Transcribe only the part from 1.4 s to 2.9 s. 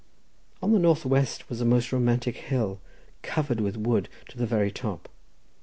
was a most romantic hill